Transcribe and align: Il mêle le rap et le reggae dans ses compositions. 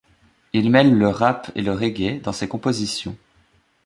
Il 0.53 0.71
mêle 0.71 0.97
le 0.97 1.09
rap 1.09 1.51
et 1.53 1.61
le 1.61 1.73
reggae 1.73 2.19
dans 2.23 2.31
ses 2.31 2.47
compositions. 2.47 3.15